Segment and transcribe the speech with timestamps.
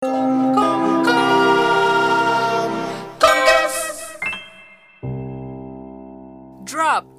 [0.00, 0.16] Drop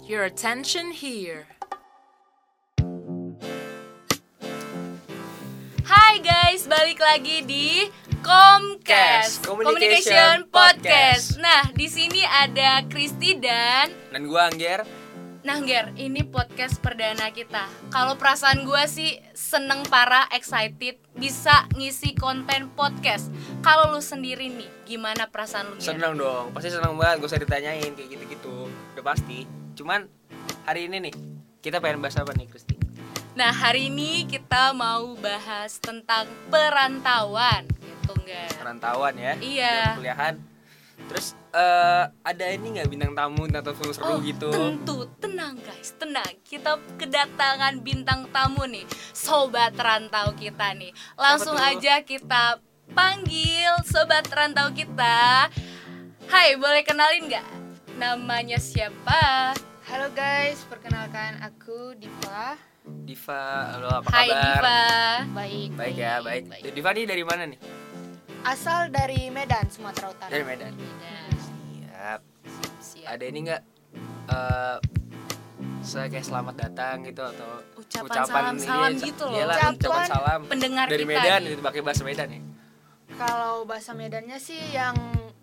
[0.10, 1.46] your attention here.
[5.86, 7.86] Hai guys, balik lagi di
[8.26, 11.38] Comcast Cast, Communication Podcast.
[11.38, 15.01] Nah, di sini ada Kristi dan Dan gua Angger
[15.42, 17.66] Nah, Ger, ini podcast perdana kita.
[17.90, 23.34] Kalau perasaan gua sih seneng parah, excited bisa ngisi konten podcast.
[23.66, 25.82] Kalau lu sendiri nih, gimana perasaan lu?
[25.82, 25.98] Ger?
[25.98, 29.46] seneng dong Pasti seneng banget, gak usah ditanyain kayak gitu-gitu Udah pasti
[29.78, 30.06] Cuman
[30.66, 31.14] hari ini nih
[31.62, 32.76] Kita pengen bahas apa nih Kristi?
[33.34, 38.50] Nah, hari ini kita mau bahas tentang perantauan, gitu Ger.
[38.62, 39.74] Perantauan ya Iya.
[39.74, 40.34] Yang Kuliahan
[41.12, 44.48] Terus eh, ada ini nggak bintang tamu atau seru-seru gitu?
[44.48, 46.40] Oh, Tentu, tenang guys, tenang.
[46.48, 50.96] Kita kedatangan bintang tamu nih, sobat rantau kita nih.
[51.20, 52.64] Langsung aja kita
[52.96, 55.52] panggil sobat rantau kita.
[56.32, 57.48] Hai, boleh kenalin nggak?
[58.00, 59.52] Namanya siapa?
[59.92, 62.56] Halo guys, perkenalkan aku Diva.
[63.04, 64.48] Diva, halo apa Hai kabar?
[64.48, 64.80] Diva.
[65.36, 65.70] Baik.
[65.76, 66.72] Baik ya, baik.
[66.72, 67.60] Diva nih dari mana nih?
[68.42, 70.30] Asal dari Medan, Sumatera Utara.
[70.30, 70.74] Dari Medan.
[70.74, 72.22] Nah, Siap.
[72.82, 73.08] siap.
[73.08, 73.62] Ada ini nggak?
[74.32, 74.78] eh
[75.82, 79.34] saya kayak selamat datang gitu atau Ucapan salam-salam iya, gitu loh.
[79.36, 82.42] iyalah, Ucapan ucapan salam Pendengar dari kita Medan itu pakai bahasa Medan ya
[83.18, 84.94] Kalau bahasa Medannya sih yang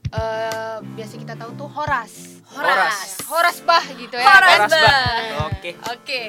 [0.08, 2.41] eh, biasa kita tahu tuh horas.
[2.48, 3.20] Horas.
[3.28, 4.24] Horas bah gitu ya.
[4.24, 4.82] Horas, Horas, Bah.
[4.88, 5.46] Bah.
[5.52, 5.70] Oke.
[5.92, 6.22] Oke.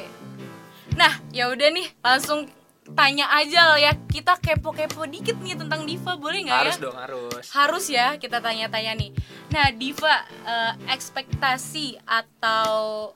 [1.00, 2.44] Nah, ya udah nih, langsung
[2.92, 3.92] tanya aja lah ya.
[4.00, 6.64] Kita kepo-kepo dikit nih tentang Diva, boleh nggak ya?
[6.64, 9.10] harus dong harus Harus ya kita tanya-tanya nih.
[9.50, 13.12] Nah, Diva, eh, ekspektasi atau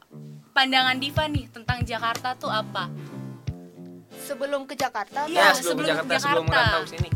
[0.52, 2.89] pandangan Diva nih tentang Jakarta tuh apa?
[4.15, 6.23] Sebelum ke Jakarta, Iya, ya sebelum, sebelum Jakarta, Jakarta.
[6.23, 7.09] sebelum merantau sini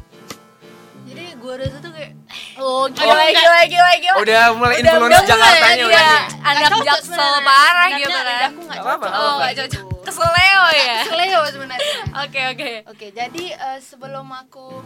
[1.07, 2.13] jadi gue rasa tuh kayak
[2.59, 4.15] Oh, gila, gila, gila, gila.
[4.19, 7.47] udah mulai Udah- influence mulai Jakartanya ya, udah dia nih anak Nggak cocok jaksel sebenarnya.
[7.47, 8.25] parah gitu kan.
[8.27, 8.91] lidahku nggak Nggak cocok.
[8.91, 9.37] apa-apa, Oh, apa-apa.
[9.39, 9.85] nggak cocok.
[10.17, 10.99] Keseleo ya.
[11.05, 11.95] Kesleo sebenarnya.
[12.25, 12.71] Oke, oke.
[12.89, 14.81] Oke, jadi eh, sebelum aku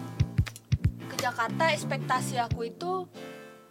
[1.07, 3.07] ke Jakarta, ekspektasi aku itu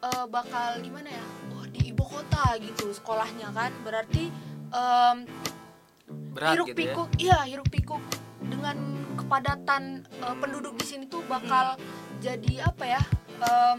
[0.01, 1.25] eh, bakal gimana ya?
[1.53, 3.77] Oh, di ibu kota gitu sekolahnya kan.
[3.85, 4.33] Berarti
[4.73, 5.17] em,
[6.33, 8.03] berat hiruk gitu ya pikuk, iya hiruk pikuk
[8.41, 8.77] dengan
[9.21, 11.77] kepadatan eh, penduduk di sini tuh bakal
[12.25, 13.03] jadi apa ya?
[13.41, 13.79] em,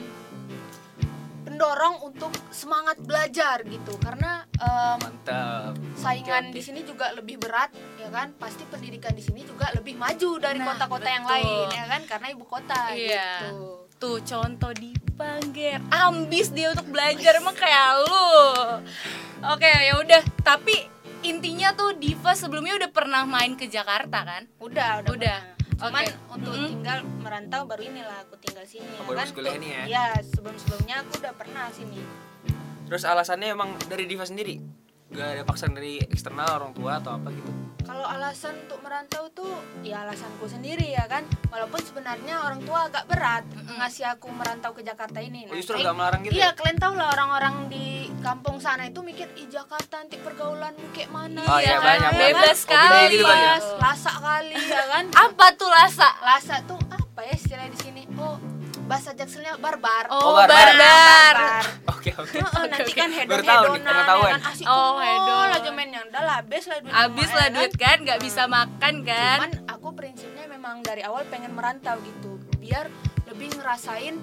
[1.61, 7.69] pendorong untuk semangat belajar gitu karena em, mantap saingan di sini juga lebih berat
[8.01, 11.37] ya kan pasti pendidikan di sini juga lebih maju dari Nah, kota-kota yang betul.
[11.37, 13.29] lain ya kan karena ibu kota Iya.
[13.45, 13.61] gitu
[13.93, 18.25] Tuh contoh di Pangger ambis dia untuk belajar emang kayak lu.
[19.45, 20.73] Oke ya udah tapi
[21.21, 24.49] intinya tuh Diva sebelumnya udah pernah main ke Jakarta kan?
[24.57, 25.37] udah udah Udah.
[25.45, 25.60] pernah.
[25.81, 26.13] Cuman Oke.
[26.31, 26.69] untuk Mm-mm.
[26.69, 29.83] tinggal merantau baru inilah aku tinggal sini Oh, ya kan kuliah ini ya?
[29.83, 31.97] iya sebelum sebelumnya aku udah pernah sini
[32.85, 34.61] terus alasannya emang dari Diva sendiri
[35.09, 39.51] gak ada paksaan dari eksternal orang tua atau apa gitu kalau alasan untuk merantau tuh
[39.81, 44.81] ya alasanku sendiri ya kan walaupun sebenarnya orang tua agak berat ngasih aku merantau ke
[44.81, 46.49] Jakarta ini oh, Nah, justru eh, gak melarang gitu Iya, ya?
[46.53, 51.41] kalian tahu lah orang-orang di kampung sana itu mikir, ih Jakarta nanti pergaulanmu kayak mana?
[51.43, 51.83] Oh, iya, kan?
[51.83, 52.11] banyak, Ya banyak.
[52.31, 53.11] Bebas Oh, gede sekali.
[53.11, 53.59] gitu banyak.
[53.59, 55.03] Bebas, lasak kali ya kan?
[55.11, 56.09] Apa tuh lasa?
[56.19, 58.01] Lasa tuh apa ya istilah di sini?
[58.15, 58.37] Oh,
[58.83, 60.05] bahasa jakselnya barbar.
[60.07, 60.47] Oh, barbar.
[60.47, 61.35] barbar.
[61.35, 61.63] Barbar.
[61.91, 64.21] oke oke Heeh, nanti kan hedon Baru tahu hedonan pengetahuan.
[64.23, 65.47] ya kan asik Oh, oh, hedon.
[65.51, 68.43] aja mainnya udah lah habis lah duit Abis rumah, lah ya duit kan, nggak bisa
[68.45, 69.37] makan kan?
[69.39, 72.85] Cuman aku prinsipnya memang dari awal pengen merantau gitu, biar
[73.25, 74.15] lebih ngerasain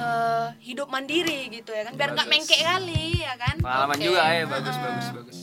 [0.00, 2.40] eh, hidup mandiri gitu ya kan, biar nggak Bagus.
[2.40, 3.54] mengkek kali ya kan.
[3.58, 4.04] pengalaman Oke.
[4.04, 5.38] juga ya bagus bagus bagus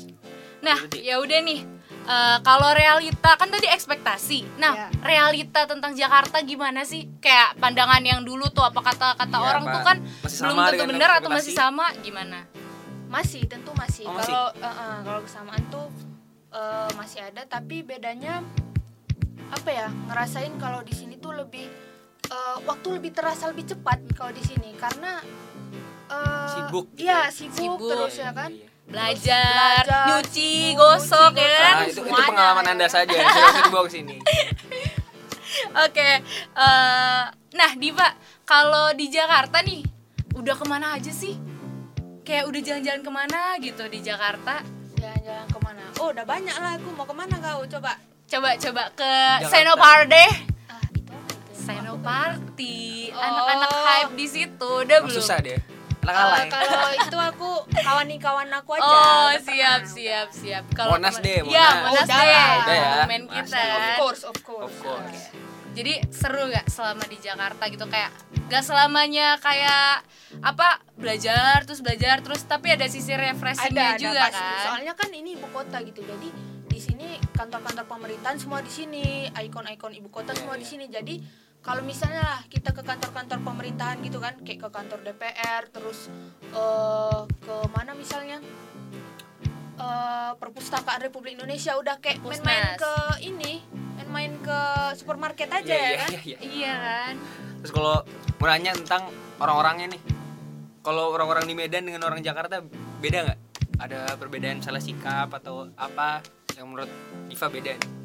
[0.57, 1.61] Nah, ya udah nih.
[2.03, 4.57] eh, kalau realita kan tadi ekspektasi.
[4.57, 4.87] Nah, Ya.
[5.01, 7.05] realita tentang Jakarta gimana sih?
[7.19, 9.71] Kayak pandangan yang dulu tuh apa kata-kata Iya, orang Pak.
[9.71, 12.47] tuh kan Masih belum tentu benar atau masih sama gimana?
[13.07, 14.03] Masih, tentu masih.
[14.03, 14.15] Oh?
[14.15, 15.87] Kalau eh, eh, kalau kesamaan tuh
[16.49, 18.41] eh, masih ada, tapi bedanya
[19.47, 19.87] apa ya?
[20.07, 21.69] Ngerasain kalau di sini tuh lebih
[22.27, 25.19] eh, waktu lebih terasa lebih cepat kalau di sini karena
[26.07, 27.33] eh, Sibuk gitu Iya, ya?
[27.33, 27.89] sibuk, Sibuk.
[27.89, 28.51] terus ya kan.
[28.51, 28.75] Iya, iya.
[28.87, 31.75] Belajar, Belajar, nyuci, gosok ya kan?
[31.75, 34.15] Ah, itu, itu pengalaman ya anda saja usah dibawa ke sini
[35.85, 36.09] Oke.
[36.55, 38.07] eh, nah, Diva,
[38.43, 39.83] kalau di Jakarta nih
[40.33, 41.35] udah ke mana aja sih?
[42.21, 44.63] Kayak udah jalan-jalan ke mana gitu di Jakarta?
[44.95, 45.83] Jalan-jalan ke mana?
[45.97, 46.87] Oh, udah banyak lah aku.
[46.93, 47.63] Mau ke mana kau?
[47.65, 47.95] Coba.
[48.27, 49.51] Coba-coba ke Jakarta.
[50.29, 50.56] Itu?
[52.07, 53.11] Senoparty.
[53.11, 53.19] Oh.
[53.19, 55.17] Anak-anak hype di situ udah Oh, belum?
[55.17, 55.59] susah deh
[56.07, 57.51] Eh, ya kalau itu aku
[57.83, 58.87] kawani kawan aku aja.
[58.87, 60.63] Oh, siap, siap, siap.
[60.71, 61.83] Kalau Monas deh, Iya, Monas.
[61.83, 62.31] Monas Udah deh.
[62.31, 62.91] Udah ya.
[63.03, 63.27] Pasti.
[63.35, 64.71] kita Of course, of course.
[64.71, 65.21] Of course.
[65.75, 68.15] Jadi seru gak selama di Jakarta gitu kayak
[68.47, 70.07] gak selamanya kayak
[70.39, 74.39] apa belajar terus belajar terus tapi ada sisi refreshingnya juga pasti.
[74.39, 74.63] kan.
[74.63, 76.07] Soalnya kan ini ibu kota gitu.
[76.07, 76.31] Jadi
[76.63, 80.71] di sini kantor-kantor pemerintahan semua di sini, ikon-ikon ibu kota Iya, semua di iya.
[80.71, 80.85] sini.
[80.87, 81.15] Jadi
[81.61, 86.07] kalau misalnya lah kita ke kantor-kantor pemerintahan gitu kan, kayak ke kantor DPR, terus
[86.53, 88.39] eh, ke mana misalnya
[89.77, 92.93] eh, perpustakaan Republik Indonesia udah kayak main-main ke
[93.25, 93.59] ini,
[93.99, 94.59] main-main ke
[94.95, 96.09] supermarket aja Iya, ya iya, kan?
[96.09, 96.37] iya, iya.
[96.39, 97.13] Iya kan?
[97.65, 97.95] Terus kalau
[98.37, 99.01] mau nanya tentang
[99.41, 100.01] orang-orangnya nih,
[100.85, 102.63] kalau orang-orang di Medan dengan orang Jakarta
[103.03, 103.39] beda nggak?
[103.77, 106.25] Ada perbedaan salah sikap atau apa
[106.57, 106.89] yang menurut
[107.29, 107.77] Diva beda?
[107.77, 107.96] nih?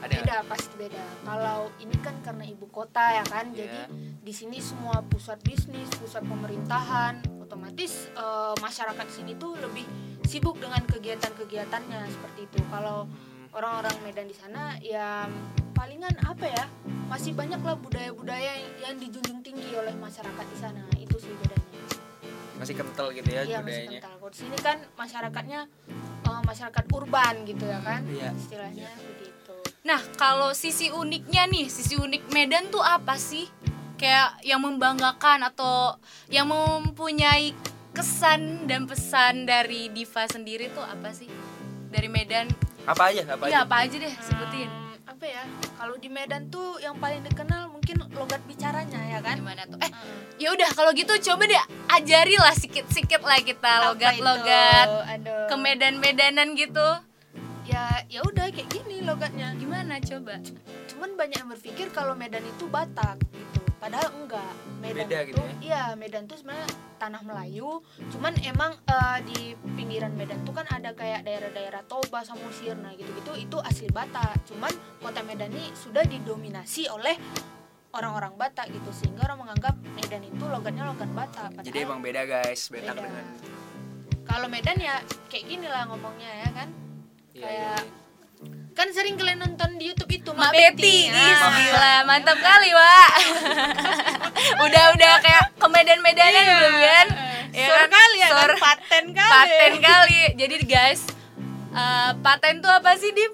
[0.00, 0.14] Ada?
[0.16, 1.04] Beda pasti beda.
[1.20, 3.58] Kalau ini kan karena ibu kota ya kan, Iya.
[3.60, 3.80] jadi
[4.18, 9.84] di sini semua pusat bisnis, pusat pemerintahan, otomatis eh, masyarakat sini tuh lebih
[10.24, 12.58] sibuk dengan kegiatan-kegiatannya seperti itu.
[12.66, 15.26] Kalau Hmm, orang-orang Medan di sana ya
[15.72, 16.64] palingan apa ya
[17.08, 21.66] masih banyak lah budaya-budaya yang, dijunjung tinggi oleh masyarakat di sana itu sih bedanya.
[22.54, 23.98] masih kental gitu ya Iya masih budayanya.
[23.98, 24.14] kental.
[24.14, 25.60] Kalau di sini kan masyarakatnya
[26.22, 28.30] eh, masyarakat urban gitu ya kan, Iya.
[28.32, 29.39] istilahnya begitu.
[29.80, 33.48] Nah, kalau sisi uniknya nih, sisi unik Medan tuh apa sih?
[33.96, 35.96] Kayak yang membanggakan atau
[36.28, 37.52] yang mempunyai
[37.92, 41.28] kesan dan pesan dari Diva sendiri tuh apa sih?
[41.88, 42.48] Dari Medan?
[42.84, 43.24] Apa aja?
[43.24, 43.64] Apa Iya, aja?
[43.64, 44.68] apa aja deh sebutin.
[44.68, 45.42] Hmm, apa ya
[45.76, 49.80] kalau di Medan tuh yang paling dikenal mungkin logat bicaranya ya kan Gimana tuh?
[49.80, 50.16] Eh, Heeh.
[50.38, 51.60] ya udah kalau gitu coba deh
[51.90, 54.88] ajari lah sikit-sikit lah kita logat-logat
[55.48, 56.88] ke Medan-Medanan gitu.
[57.70, 59.54] Ya ya udah kayak gini logatnya.
[59.54, 60.42] Gimana coba?
[60.90, 63.60] cuman banyak yang berpikir kalau Medan itu Batak gitu.
[63.80, 64.52] Padahal enggak.
[64.84, 65.54] Medan Beda itu gitu ya?
[65.64, 66.68] iya Medan tuh sebenarnya
[67.00, 67.80] tanah Melayu.
[68.12, 69.38] Cuman emang eh, di
[69.80, 73.32] pinggiran Medan tuh kan ada kayak daerah-daerah Toba Samosir nah gitu-gitu.
[73.32, 74.44] Itu asli Batak.
[74.44, 74.68] Cuman
[75.00, 77.16] kota Medan ini sudah didominasi oleh
[77.96, 78.92] orang-orang Batak gitu.
[78.92, 81.64] Sehingga orang menganggap Medan itu logatnya logat Batak.
[81.64, 83.00] Jadi emang beda guys, beda, beda.
[83.00, 83.24] dengan
[84.28, 85.00] kalau Medan ya
[85.32, 86.68] kayak gini lah ngomongnya ya kan
[88.80, 91.12] kan sering kalian nonton di YouTube itu Mak Betty, ya.
[91.12, 93.10] Ih, gila, mantap kali, Wak.
[94.64, 96.54] udah udah kayak ke Medan-Medanan Iya.
[96.56, 97.06] belum kan?
[97.50, 97.88] Ya Sur kan?
[97.90, 98.36] kali ya kan?
[98.40, 100.20] Sur- paten kali paten kali.
[100.34, 101.00] Jadi guys,
[101.70, 103.32] eh, paten tuh apa sih, Dim?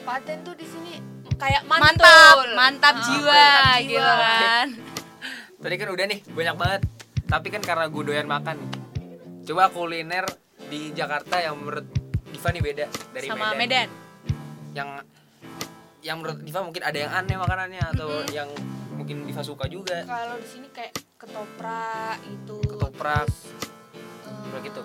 [0.00, 1.00] paten tuh di sini
[1.34, 1.98] kayak Mantap,
[2.38, 3.82] mantul mantap Ah, jiwa, mantap jiwa.
[3.82, 4.66] gitu kan.
[5.58, 6.80] Tadi kan udah nih, banyak banget.
[7.24, 8.56] Tapi kan karena gue doyan makan.
[9.42, 10.28] Coba kuliner
[10.64, 11.88] di Jakarta yang menurut
[12.26, 13.58] Diva nih beda dari Sama Medan.
[13.58, 13.88] Medan.
[14.74, 14.88] Yang
[16.00, 18.50] yang menurut Diva mungkin ada yang aneh makanannya atau yang
[18.92, 20.04] mungkin Diva suka juga.
[20.04, 23.24] kalau di sini kayak ketoprak itu Ketoprak.
[23.24, 24.80] eh, Begitu.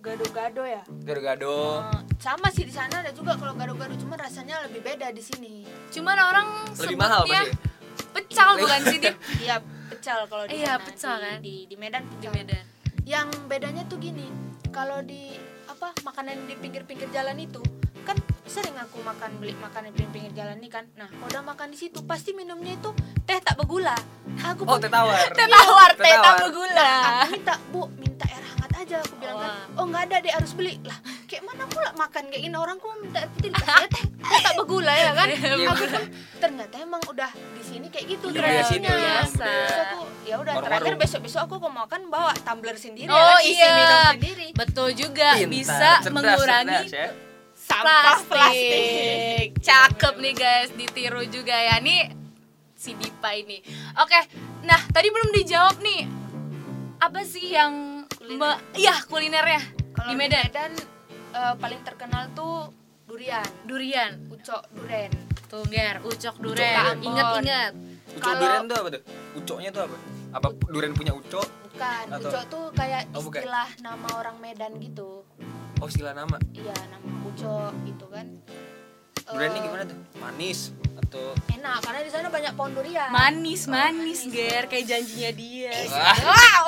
[0.00, 1.84] gado-gado ya Gado-gado.
[1.84, 5.68] Eh, sama sih di sana ada juga kalau gado-gado cuma rasanya lebih beda di sini
[5.90, 7.52] Cuman orang Lebih mahal pasti.
[8.10, 9.14] pecal bukan sih, Dim?
[9.38, 9.56] iya
[9.90, 11.36] pecal kalau di Iya, pecal Di- kan?
[11.40, 12.32] di, di Medan Di pecal.
[12.32, 12.64] Medan.
[13.04, 14.24] yang bedanya tuh gini
[14.70, 15.34] kalau di
[15.66, 17.60] apa makanan di pinggir-pinggir jalan itu
[18.02, 20.84] kan sering aku makan beli makanan di pinggir jalan nih kan.
[20.94, 22.90] Nah kalau udah makan di situ pasti minumnya itu
[23.22, 23.94] teh tak bergula.
[24.44, 25.14] Aku Oh, pun- teh tawar.
[25.30, 26.24] Teh tawar, teh tawar.
[26.24, 26.90] tak bergula.
[27.16, 28.96] aku minta bu minta air hangat aja.
[29.00, 29.84] Aku bilang kan oh.
[29.84, 30.74] Nggak ada deh harus beli.
[30.82, 32.56] Lah kayak mana pula makan kayak gini?
[32.56, 35.26] Orang kok minta air putih dikasih teh teh tak bergula ya kan?
[35.30, 36.02] Iya, aku pun
[36.40, 39.46] ternyata emang udah di sini kayak gitu itu tradisinya ya, Biasa.
[39.86, 43.06] aku ya udah terakhir besok besok aku kalau makan bawa tumbler sendiri.
[43.06, 44.02] Oh, ya kan, iya.
[44.10, 44.46] sendiri.
[44.52, 47.08] Betul juga Pintar, bisa cerdas, mengurangi cerdas ya.
[47.70, 48.28] Sampah plastik.
[48.28, 51.78] plastik Cakep nih guys, ditiru juga ya.
[51.78, 52.10] Nih
[52.72, 53.60] si Dipa ini.
[53.96, 54.18] Oke,
[54.62, 56.02] nah tadi belum dijawab nih.
[56.98, 58.36] Apa sih yang Kuliner.
[58.36, 60.72] me- iya kulinernya kalau di Medan?
[61.30, 62.68] eh, paling terkenal tuh
[63.06, 65.10] durian Durian, ucok duren
[65.46, 66.98] tungger, ucok duren.
[66.98, 67.72] Ingat-ingat.
[68.10, 69.02] Ucok Kalau- durian tuh apa tuh?
[69.34, 69.96] Ucoknya tuh apa?
[70.30, 71.46] Apa durian punya ucok?
[71.70, 73.40] bukan Atau- ucok tuh kayak Oh, bukan.
[73.40, 75.24] istilah nama orang Medan gitu
[75.78, 76.36] Oh, istilah nama.
[76.52, 78.26] iya nama ucok gitu kan
[79.24, 79.98] Durian ini Eh, gimana tuh?
[80.18, 80.60] Manis
[81.00, 84.20] atau enak karena di sana banyak pohon durian Manis, Oh, manis, manis.
[84.28, 85.70] Ger, kayak janjinya dia.
[85.88, 86.18] Wah.
[86.20, 86.64] Wow.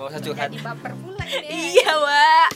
[0.00, 0.48] Gak usah curhat.
[0.48, 2.48] jadi baper pula ini Iya, Wak.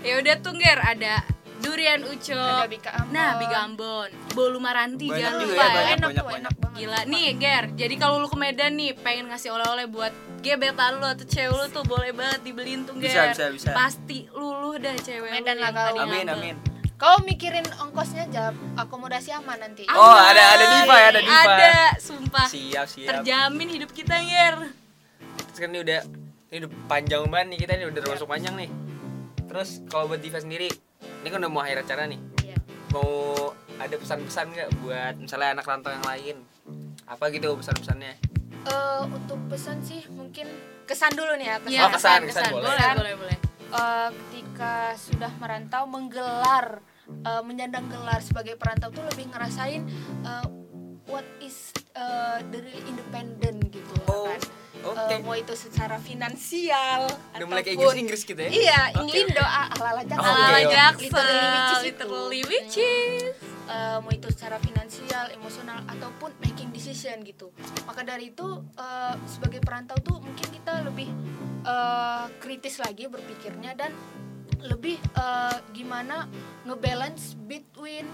[0.00, 1.26] Ya udah tungger ada
[1.66, 2.38] durian ucok.
[2.56, 5.72] ada bika ambon Nah, Bika Ambon, Bolu Maranti Banyak jangan juga lupa ya, ya.
[5.72, 6.40] banyak, enak banyak, tuh banyak.
[6.40, 10.12] enak banget Gila nih Ger, jadi kalau lu ke Medan nih pengen ngasih oleh-oleh buat
[10.38, 13.68] gebetan lu atau cewek lu tuh boleh banget dibeliin tuh Ger Bisa, bisa, bisa.
[13.72, 15.86] Pasti luluh dah cewek Medan lu lah yang kau.
[15.86, 16.36] tadi Amin, ngambek.
[16.38, 16.56] amin.
[16.94, 18.44] kau mikirin ongkosnya aja
[18.74, 21.42] akomodasi aman nanti Oh, ada ada Diva ya, ada Diva.
[21.50, 23.08] Ada, sumpah Siap, siap.
[23.10, 24.72] Terjamin hidup kita Ger
[25.46, 26.00] Terus kan ini udah
[26.46, 28.70] ini udah panjang banget nih kita ini udah termasuk panjang nih.
[29.46, 30.68] Terus kalau buat Diva sendiri,
[31.26, 32.22] ini kan udah mau akhir acara nih.
[32.46, 32.54] Iya.
[32.94, 36.36] Mau ada pesan-pesan nggak buat misalnya anak rantau yang lain
[37.04, 38.14] apa gitu pesan-pesannya
[38.66, 40.46] Eh, untuk pesan sih mungkin
[40.86, 42.66] kesan dulu nih ya kesan, Iya, Oh, kesan, kesan, boleh.
[42.66, 49.26] boleh boleh boleh Eh, ketika sudah merantau menggelar eh, menyandang gelar sebagai perantau tuh lebih
[49.34, 49.82] ngerasain
[50.22, 50.46] eh,
[51.06, 52.82] what is eh, the real
[55.08, 58.98] Eh, mau itu secara finansial udah mulai kayak ataupun- Inggris Inggris gitu ya iya Oke,
[59.02, 59.46] Inglindo oke.
[59.52, 60.74] ah, ala ala Oh, ala oke, oke.
[60.74, 63.34] jaksel Literally which is
[63.66, 67.50] Eh, mau itu secara finansial, emosional ataupun making decision gitu.
[67.82, 71.10] Maka dari itu eh, sebagai perantau tuh mungkin kita lebih
[71.62, 73.90] eh, kritis lagi berpikirnya dan
[74.62, 76.30] lebih eh, gimana
[76.62, 78.06] ngebalance between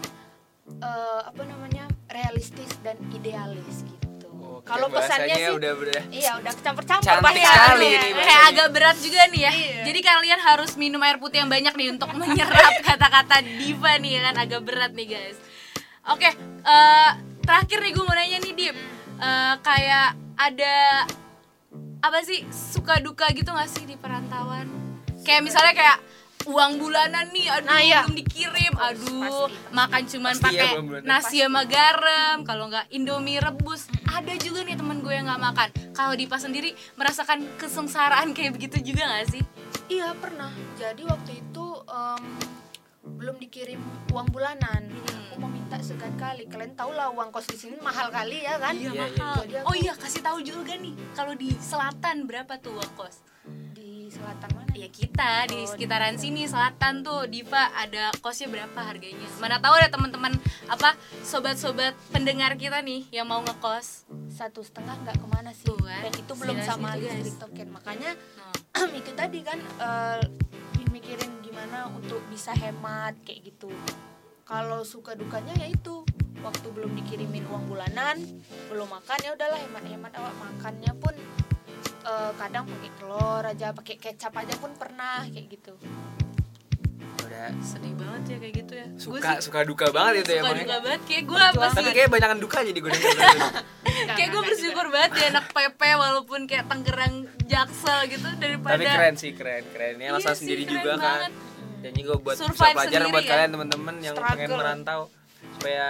[0.81, 4.09] eh, apa namanya realistis dan idealis gitu.
[4.63, 7.51] Kalau pesannya sih udah udah iya udah kecampur-campur Cantik bahasanya.
[7.67, 8.09] sekali ini.
[8.17, 9.53] kayak agak berat juga nih ya.
[9.53, 9.83] Iya.
[9.85, 14.31] Jadi kalian harus minum air putih yang banyak nih untuk menyerap kata-kata diva nih ya
[14.31, 15.37] kan agak berat nih guys.
[16.05, 16.31] Oke,
[16.63, 18.77] eh, terakhir nih gue mau nanya nih Dip,
[19.15, 21.07] Eh, kayak ada
[22.01, 24.67] apa sih suka duka gitu gak sih di perantauan?
[25.23, 25.99] Kayak misalnya kayak
[26.45, 28.03] uang bulanan nih, aduh Nah, iya.
[28.03, 29.71] belum dikirim, aduh pasti, pasti.
[29.71, 31.07] makan cuman Pasti ya, pakai bulanan.
[31.07, 33.87] nasi sama garam, kalau nggak indomie rebus.
[34.13, 35.69] Ada juga nih temen gue yang nggak makan.
[35.97, 39.43] Kalau Dipa sendiri merasakan kesengsaraan kayak begitu juga gak sih?
[39.89, 40.53] Iya pernah.
[40.77, 42.25] Jadi waktu itu em,
[43.17, 43.81] belum dikirim
[44.13, 44.93] uang bulanan.
[45.33, 46.45] Aku mau minta segan kali.
[46.45, 48.77] Kalian tahu lah uang kos di sini mahal kali ya kan?
[48.77, 49.07] Iya, iya.
[49.17, 50.93] Jadi aku Oh iya, kasih tahu juga nih.
[51.17, 53.25] Kalau di selatan berapa tuh uang kos?
[54.23, 54.71] Di selatan mana?
[54.79, 59.27] Ya kita di Oh, sekitaran sini selatan tuh Diva ada kosnya berapa harganya?
[59.43, 60.33] Mana tahu ada teman-teman
[60.71, 60.95] apa
[61.27, 64.07] sobat-sobat pendengar kita nih yang mau ngekos.
[64.31, 65.67] Satu setengah nggak ke mana sih?
[65.67, 66.07] Tuh kan.
[66.07, 67.69] Dan itu belum sama listrik token.
[67.75, 70.23] Makanya Nah, itu tadi kan eh,
[70.95, 73.71] mikirin gimana untuk bisa hemat kayak gitu.
[74.47, 76.05] Kalau suka dukanya ya itu
[76.43, 78.19] waktu belum dikirimin uang bulanan
[78.67, 81.15] belum makan ya udahlah hemat-hemat awak makannya pun
[82.03, 85.73] eh, kadang pakai telur aja pakai kecap aja pun pernah kayak gitu.
[87.23, 87.49] Udah.
[87.61, 88.87] Sedih banget ya kayak gitu ya.
[88.87, 91.01] Gua suka sih suka duka banget itu ya suka emangnya juga banget.
[91.03, 91.95] Kayak gue apa tapi sih?
[91.95, 92.91] kayak banyakan duka jadi gue
[94.13, 99.15] kayak gue bersyukur banget ya anak PP walaupun kayak Tangerang Jaksel gitu daripada tapi keren
[99.15, 99.95] sih keren keren.
[99.97, 101.21] Ya Iya masa sih, sendiri juga banget.
[101.29, 101.33] kan
[101.83, 103.31] dan juga buat bisa Survive pelajaran buat ya.
[103.31, 105.01] kalian teman-teman yang pengen merantau.
[105.59, 105.89] Supaya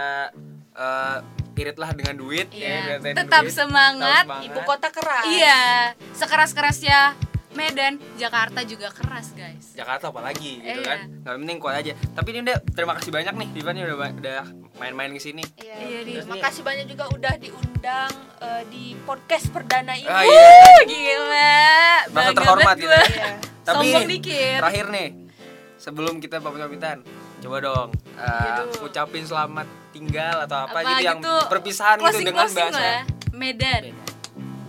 [1.63, 4.25] eh, iritlah dengan duit Iya, ya tetap duit, semangat.
[4.25, 5.61] tetap ibu kota keras Iya,
[6.13, 7.01] sekeras-kerasnya
[7.53, 9.77] Medan, Jakarta juga keras guys.
[9.77, 10.89] Jakarta apalagi gitu Iya.
[10.89, 13.97] kan nggak penting kuat aja tapi ini udah terima kasih banyak nih Diva nih udah
[14.11, 14.43] udah
[14.75, 19.93] main-main ke sini Iya, Iya, terima kasih banyak juga udah diundang eh, di podcast perdana
[19.93, 20.09] ini.
[20.09, 20.41] Ah, iya.
[20.41, 21.61] Uh, gila.
[22.11, 23.05] Bangga terhormat gitu ya.
[23.05, 23.31] Iya.
[23.63, 24.59] tapi Sombong dikit.
[24.59, 25.09] terakhir nih
[25.77, 27.05] sebelum kita pamit-pamitan
[27.43, 28.23] coba dong eh,
[28.55, 28.87] Aduh.
[28.87, 33.03] ngucapin selamat tinggal atau apa, Apa gitu yang gitu, perpisahan gitu Closing dengan bahasa lah.
[33.35, 33.83] Medan.
[33.83, 33.83] Medan.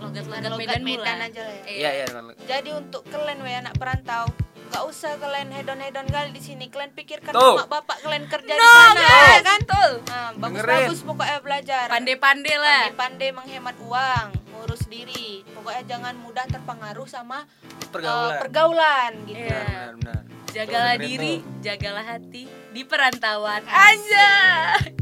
[0.02, 1.64] Logat-logat Logat Medan, Medan aja lah ya.
[1.64, 2.06] Iya iya
[2.44, 4.28] Jadi untuk kalian we anak perantau,
[4.68, 6.68] gak usah kalian hedon-hedon kali di sini.
[6.68, 7.56] Kalian pikirkan Tuh.
[7.56, 9.32] mak bapak kalian kerja di No, sana, guys.
[9.32, 9.60] ya kan?
[9.64, 10.40] Nah, Dengerin.
[10.44, 11.84] bagus-bagus pokoknya belajar.
[11.88, 12.82] Pandai-pandai lah.
[12.92, 15.40] Pandai-pandai menghemat uang, ngurus diri.
[15.56, 17.48] Pokoknya jangan mudah terpengaruh sama
[17.88, 19.40] pergaulan pergaulan gitu.
[19.46, 19.62] Iya.
[19.64, 23.58] benar benar Jagalah diri, jagalah hati di perantauan.
[23.66, 24.94] Anjay.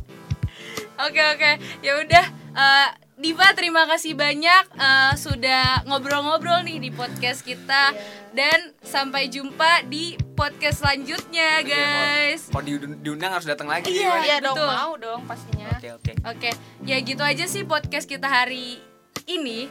[0.99, 2.26] Oke oke, ya udah.
[2.52, 8.02] eh, Diva terima kasih banyak eh, sudah ngobrol-ngobrol nih di podcast kita Iya.
[8.32, 12.49] dan sampai jumpa di podcast selanjutnya guys.
[12.49, 14.21] kalau diundang, diundang harus datang lagi Iya.
[14.23, 14.68] Iya dong, betul.
[14.71, 15.68] mau dong pastinya.
[15.71, 16.50] oke oke Oke,
[16.82, 18.80] ya gitu aja sih podcast kita hari
[19.25, 19.68] ini.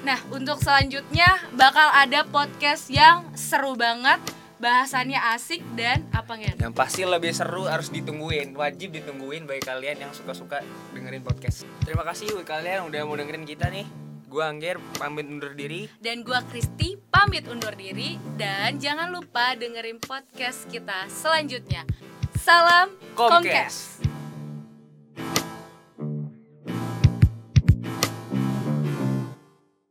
[0.00, 4.16] Nah, untuk selanjutnya bakal ada podcast yang seru banget,
[4.60, 6.60] bahasannya asik dan apa nggak?
[6.60, 10.60] yang pasti lebih seru harus ditungguin wajib ditungguin bagi kalian yang suka-suka
[10.92, 13.88] dengerin podcast terima kasih buat kalian udah mau dengerin kita nih
[14.30, 19.98] gua Angger pamit undur diri Dan gua Kristi pamit undur diri dan jangan lupa dengerin
[19.98, 21.82] podcast kita selanjutnya.
[22.38, 23.98] Salam Komkes.
[23.98, 24.09] Komkes.